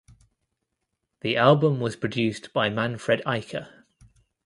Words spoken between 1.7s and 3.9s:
was produced by Manfred Eicher.